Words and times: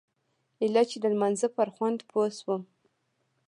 ايله 0.63 0.83
چې 0.89 0.97
د 1.03 1.05
لمانځه 1.13 1.47
پر 1.57 1.67
خوند 1.75 1.99
پوه 2.09 2.25
سوم. 2.39 2.61